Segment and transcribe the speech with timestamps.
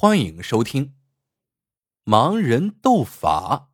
[0.00, 0.94] 欢迎收听
[2.08, 3.70] 《盲人斗法》。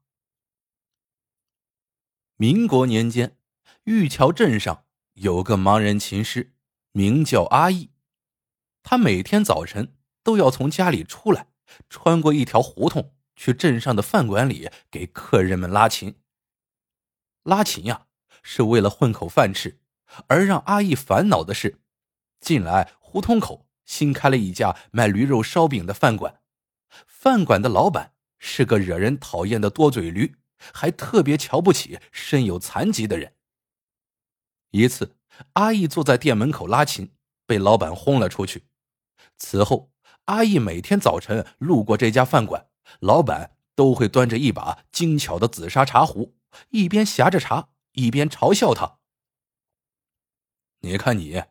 [2.36, 3.36] 民国年间，
[3.83, 6.54] 玉桥镇上有个盲人琴师，
[6.92, 7.90] 名叫阿义。
[8.82, 11.48] 他每天早晨都要从家里出来，
[11.90, 16.18] 穿过一条胡同，去镇上的饭馆里给客人们拉琴。
[17.43, 18.06] 拉琴呀，
[18.43, 19.79] 是为了混口饭吃。
[20.29, 21.82] 而让阿义烦恼的是，
[22.41, 23.63] 近来胡同口。
[23.84, 26.40] 新开了一家卖驴肉烧饼的饭馆，
[27.06, 30.36] 饭馆的老板是个惹人讨厌的多嘴驴，
[30.72, 33.34] 还特别瞧不起身有残疾的人。
[34.70, 35.16] 一次，
[35.55, 37.12] 阿义坐在店门口拉琴，
[37.47, 38.65] 被老板轰了出去。
[39.37, 39.92] 此后，
[40.25, 42.69] 阿义每天早晨路过这家饭馆，
[43.01, 46.37] 老板都会端着一把精巧的紫砂茶壶，
[46.70, 48.98] 一边呷着茶，一边嘲笑他
[50.80, 51.42] ：“你看你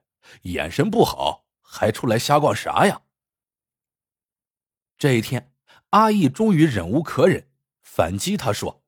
[0.43, 1.42] 眼神不好。”
[1.75, 3.01] 还出来瞎逛啥呀？
[4.95, 5.51] 这一天，
[5.89, 7.49] 阿义终于忍无可忍，
[7.81, 8.83] 反击他说：“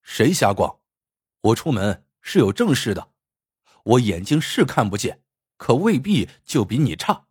[0.00, 0.80] 谁瞎逛？
[1.42, 3.12] 我出门是有正事的，
[3.84, 5.22] 我眼睛是看不见，
[5.58, 7.26] 可未必就比你差。”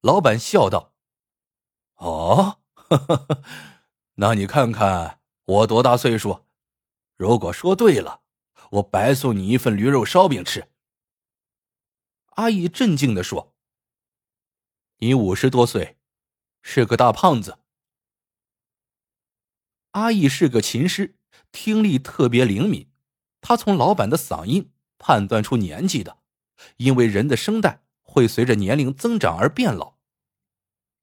[0.00, 0.94] 老板笑道
[1.96, 2.60] ：“哦，
[4.16, 6.46] 那你看看我多大岁数？
[7.16, 8.22] 如果说对了，
[8.70, 10.66] 我白送你一份驴肉烧饼吃。”
[12.34, 13.54] 阿义镇静的说
[14.98, 15.98] ：“你五十多岁，
[16.62, 17.60] 是个大胖子。”
[19.92, 21.16] 阿义是个琴师，
[21.52, 22.90] 听力特别灵敏，
[23.40, 26.18] 他从老板的嗓音判断出年纪的，
[26.78, 29.94] 因为人的声带会随着年龄增长而变老。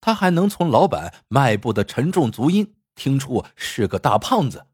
[0.02, 4.68] 他还能从老板迈步的沉重足音听出是个大胖子。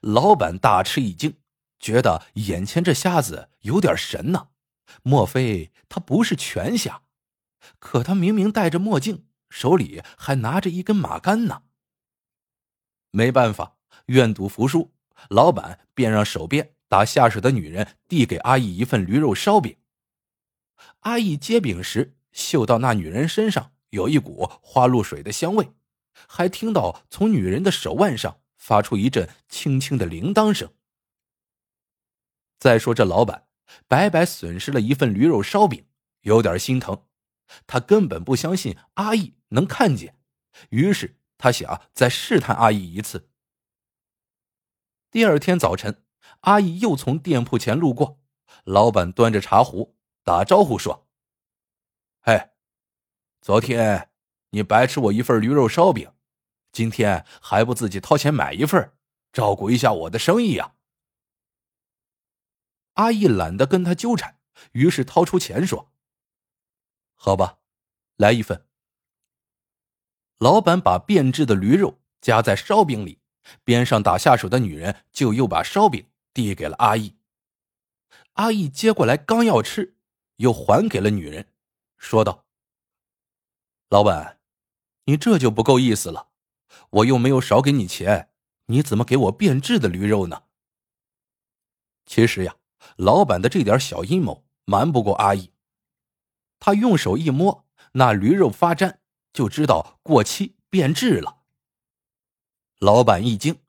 [0.00, 1.36] 老板大吃一惊，
[1.78, 4.48] 觉得眼前这瞎子有点神呢。
[5.02, 7.02] 莫非他不是全瞎？
[7.78, 11.62] 可他明明戴着墨镜，手里还拿着一根马杆呢。
[13.10, 13.76] 没办法，
[14.06, 14.92] 愿赌服输，
[15.28, 19.76] 老板便让手边打下手的女人递给阿义一份驴肉烧饼。
[21.00, 25.72] 阿义接饼时，嗅到那女人身上有一股花露水的香味，
[26.28, 30.72] 还听到从女人的手腕上发出一阵轻轻的铃铛声。
[32.58, 33.45] 再说这老板。
[33.88, 35.86] 白白损失了一份驴肉烧饼，
[36.22, 37.04] 有点心疼。
[37.66, 40.18] 他根本不相信阿义能看见，
[40.70, 43.30] 于是他想再试探阿义一次。
[45.10, 46.02] 第二天早晨，
[46.40, 48.20] 阿义又从店铺前路过，
[48.64, 51.08] 老板端着茶壶打招呼说
[52.20, 52.50] ：“嘿，
[53.40, 54.10] 昨天
[54.50, 56.12] 你白吃我一份驴肉烧饼，
[56.72, 58.92] 今天还不自己掏钱买一份，
[59.32, 60.74] 照顾一下我的生意呀？”
[62.96, 64.38] 阿义懒得跟他纠缠，
[64.72, 65.92] 于是掏出钱说
[67.14, 67.58] ：“好吧，
[68.16, 68.66] 来一份。”
[70.38, 73.20] 老板把变质的驴肉夹在烧饼里，
[73.64, 77.16] 边上打下手的女人就又把烧饼递给了阿义。
[78.34, 79.96] 阿义接过来刚要吃，
[80.36, 81.52] 又还给了女人，
[81.98, 82.46] 说道
[83.90, 84.40] ：“老板，
[85.04, 86.28] 你这就不够意思了，
[86.90, 88.30] 我又没有少给你钱，
[88.66, 90.44] 你怎么给我变质的驴肉呢？”
[92.06, 92.56] 其实呀。
[92.96, 95.52] 老板的这点小阴谋瞒不过阿义，
[96.58, 98.98] 他用手一摸，那驴肉发粘，
[99.32, 101.42] 就知道过期变质了。
[102.78, 103.60] 老板一惊：“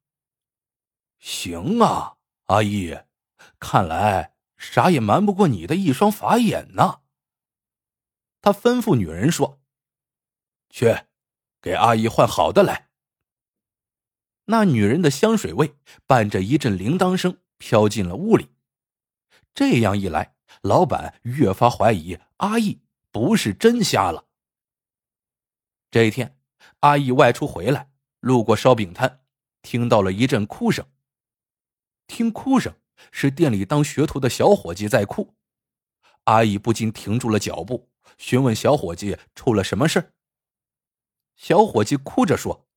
[1.19, 2.97] 行啊，阿姨，
[3.59, 7.01] 看来啥也瞒不过你的一双法眼呐。”
[8.41, 9.61] 他吩咐女人说
[10.69, 11.05] ：“去，
[11.61, 12.89] 给阿姨换好的来。”
[14.49, 15.75] 那女人的香水味
[16.05, 18.49] 伴着一阵铃铛声飘进了屋里。
[19.57, 22.79] 这样一来，老板越发怀疑阿义
[23.11, 24.27] 不是真瞎了。
[25.89, 26.37] 这一天，
[26.81, 29.23] 阿义外出回来，路过烧饼摊，
[29.63, 30.85] 听到了一阵哭声。
[32.05, 32.75] 听哭声
[33.11, 35.33] 是店里当学徒的小伙计在哭。
[36.25, 37.89] 阿义不禁停住了脚步，
[38.19, 40.13] 询问小伙计出了什么事
[41.35, 42.67] 小伙计哭着说：“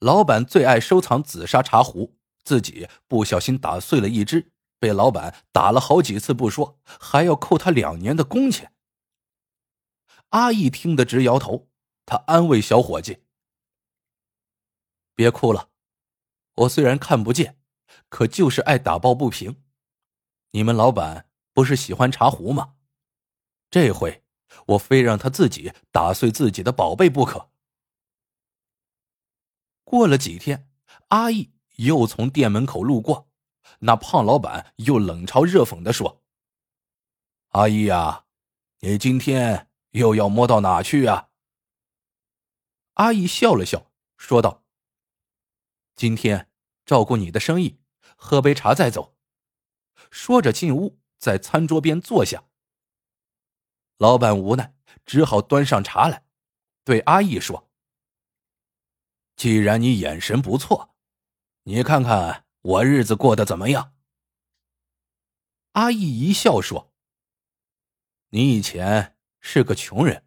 [0.00, 8.72] 老板最爱收藏紫砂茶壶，自己不小心打碎了一只。”被老板打了好几次不说，还要扣他两年的工钱。
[10.30, 11.68] 阿义听得直摇头，
[12.04, 13.22] 他安慰小伙计
[15.14, 15.70] ：“别哭了，
[16.54, 17.58] 我虽然看不见，
[18.08, 19.62] 可就是爱打抱不平。
[20.50, 22.74] 你们老板不是喜欢茶壶吗？
[23.70, 24.24] 这回
[24.66, 27.50] 我非让他自己打碎自己的宝贝不可。”
[29.84, 30.68] 过了几天，
[31.08, 33.25] 阿义又从店门口路过。
[33.80, 36.22] 那胖老板又冷嘲热讽的说
[37.52, 38.24] ：“阿姨呀，
[38.80, 41.28] 你今天又要摸到哪去啊？
[42.94, 44.64] 阿义笑了笑，说道
[45.94, 46.50] ：“今天
[46.84, 47.78] 照顾你的生意，
[48.16, 49.14] 喝杯茶再走。”
[50.10, 52.44] 说着进屋，在餐桌边坐下。
[53.98, 54.74] 老板无奈，
[55.04, 56.24] 只好端上茶来，
[56.84, 57.70] 对阿义说
[59.36, 60.94] ：“既然你眼神不错，
[61.64, 63.94] 你看看我日子过得怎么样？”
[65.72, 66.92] 阿义一笑说
[68.30, 70.26] ：“你以前是个穷人，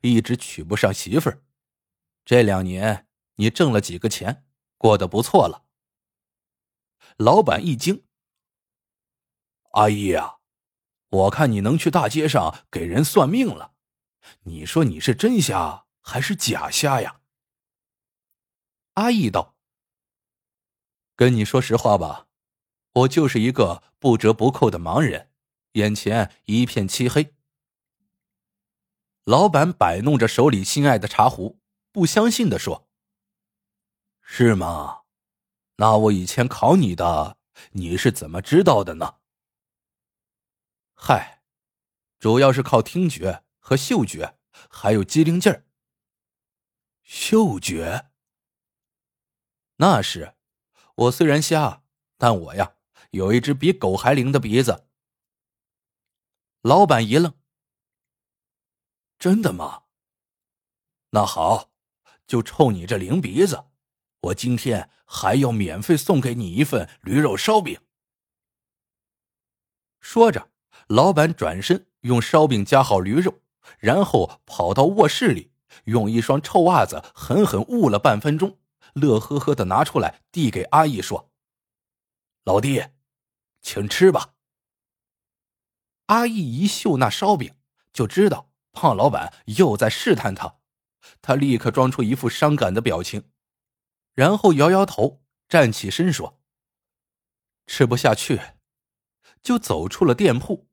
[0.00, 1.42] 一直娶不上媳妇儿。
[2.24, 4.46] 这两年你挣了几个钱，
[4.78, 5.66] 过得不错了。”
[7.18, 8.06] 老板一惊
[9.72, 10.38] ：“阿义呀，
[11.10, 13.74] 我看你能去大街上给人算命了，
[14.44, 17.20] 你说你是真瞎还是假瞎呀？”
[18.94, 19.53] 阿义道
[21.16, 22.26] ：“跟你说实话吧。”
[22.94, 25.30] 我就是一个不折不扣的盲人，
[25.72, 27.34] 眼前一片漆黑。
[29.24, 31.58] 老板摆弄着手里心爱的茶壶，
[31.90, 32.88] 不相信的说
[34.22, 35.02] ：“是吗？
[35.76, 37.36] 那我以前考你的，
[37.72, 39.16] 你是怎么知道的呢？”
[40.94, 41.42] 嗨，
[42.20, 44.38] 主要是靠听觉和嗅觉，
[44.70, 45.66] 还有机灵劲儿。
[47.02, 48.10] 嗅觉？
[49.78, 50.33] 那是，
[50.94, 51.82] 我虽然瞎，
[52.18, 52.74] 但我呀。
[53.10, 54.88] 有一只比狗还灵的鼻子。
[56.62, 57.32] 老板一愣
[59.20, 59.84] ：“真的吗？
[61.10, 61.70] 那好，
[62.26, 63.66] 就冲你这灵鼻子，
[64.20, 67.80] 我今天还要免费送给你一份驴肉烧饼。”
[70.02, 70.50] 说着，
[70.88, 73.42] 老板转身用烧饼夹好驴肉，
[73.78, 75.52] 然后跑到卧室里，
[75.84, 78.58] 用一双臭袜子狠狠捂了半分钟，
[78.94, 81.30] 乐呵呵的拿出来递给阿义说
[82.44, 82.84] ：“老弟。”
[83.62, 84.34] 请吃吧。
[86.06, 87.56] 阿义一嗅那烧饼，
[87.94, 90.58] 就知道胖老板又在试探他，
[91.22, 93.30] 他立刻装出一副伤感的表情，
[94.12, 96.42] 然后摇摇头，站起身说
[97.66, 98.38] ：“吃不下去。”
[99.42, 100.68] 就走出了店铺。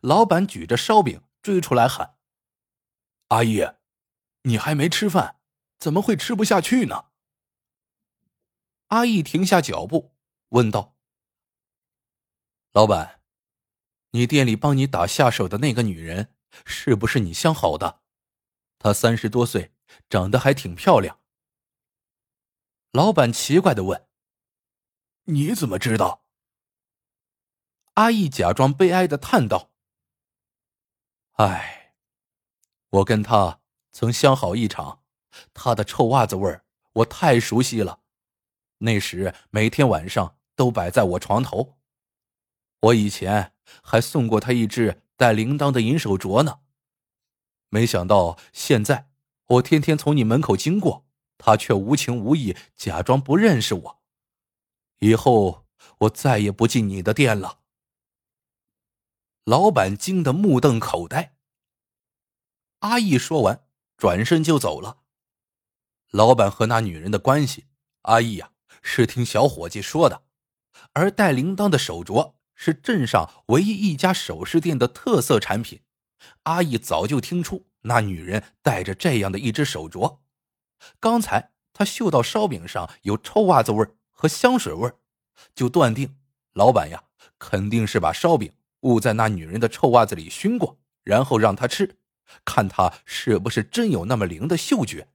[0.00, 2.16] 老板举着烧饼追出来喊
[3.28, 3.66] ：“阿义，
[4.42, 5.40] 你还没吃饭，
[5.80, 7.06] 怎么会吃不下去呢？”
[8.92, 10.14] 阿义停下脚步，
[10.50, 10.98] 问道。
[12.72, 13.22] 老板，
[14.10, 16.34] 你店里帮你打下手的那个女人
[16.66, 18.02] 是不是你相好的？
[18.78, 19.72] 她三十多岁，
[20.10, 21.20] 长得还挺漂亮。
[22.90, 24.08] 老板奇怪的问
[25.24, 26.26] ：“你怎么知道？”
[27.96, 29.70] 阿义假装悲哀的叹道
[31.40, 31.94] ：“唉，
[32.90, 35.02] 我跟她曾相好一场，
[35.54, 38.01] 她的臭袜子味儿我太熟悉了，
[38.82, 41.78] 那时每天晚上都摆在我床头。”
[42.80, 43.52] 我以前
[43.82, 46.60] 还送过他一只带铃铛的银手镯呢，
[47.68, 49.08] 没想到现在
[49.46, 51.06] 我天天从你门口经过，
[51.38, 54.02] 他却无情无义，假装不认识我。
[54.98, 55.66] 以后
[55.98, 57.60] 我再也不进你的店了。
[59.44, 61.36] 老板惊得目瞪口呆。
[62.80, 63.64] 阿义说完，
[63.96, 65.02] 转身就走了。
[66.10, 67.66] 老板和那女人的关系，
[68.02, 68.52] 阿义呀
[68.82, 70.22] 是听小伙计说的，
[70.92, 72.34] 而带铃铛的手镯。
[72.54, 75.80] 是镇上唯一一家首饰店的特色产品，
[76.44, 80.18] 阿义早就听出那女人带着这样的一只手镯。
[81.00, 84.92] 刚才他嗅到烧饼上有臭袜子味和香水味
[85.56, 86.14] 就断定
[86.52, 87.02] 老板呀
[87.36, 91.96] 肯定是把烧饼捂在那女人的臭袜子里熏过，然后让她吃，
[92.44, 95.08] 看她是不是真有那么灵的嗅觉。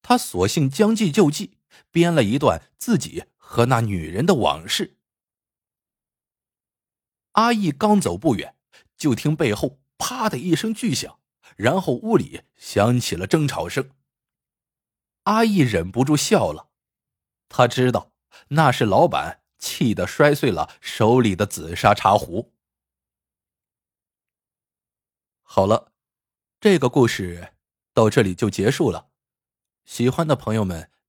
[0.00, 1.57] 他索性将计就计，
[1.90, 4.96] 编了一段自己和那女人的往事。
[7.32, 8.56] 阿义刚走不远，
[8.96, 11.20] 就听背后“啪”的一声巨响，
[11.56, 13.90] 然后屋里响起了争吵声。
[15.24, 16.70] 阿义忍不住笑了，
[17.48, 18.12] 他知道
[18.48, 22.54] 那是老板气得摔碎了手里的紫砂茶壶。
[25.42, 25.92] 好了，
[26.60, 27.54] 这个故事
[27.92, 29.10] 到这里就结束了。
[29.84, 30.90] 喜欢的朋友们